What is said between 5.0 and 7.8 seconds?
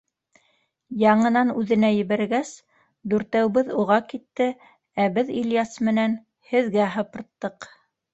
ә беҙ Ильяс менән һеҙгә һыпырттыҡ.